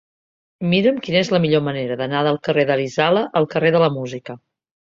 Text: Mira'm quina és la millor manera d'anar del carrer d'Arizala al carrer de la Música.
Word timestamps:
Mira'm 0.71 0.97
quina 1.07 1.19
és 1.25 1.29
la 1.33 1.41
millor 1.43 1.63
manera 1.67 1.99
d'anar 2.01 2.23
del 2.29 2.41
carrer 2.49 2.65
d'Arizala 2.73 3.25
al 3.43 3.49
carrer 3.55 3.75
de 3.79 3.87
la 3.87 3.95
Música. 4.03 4.39